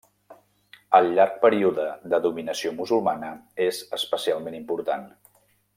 El 0.99 1.09
llarg 1.19 1.35
període 1.43 1.85
de 2.15 2.21
dominació 2.25 2.73
musulmana 2.81 3.31
és 3.67 3.83
especialment 4.01 4.59
important. 4.65 5.09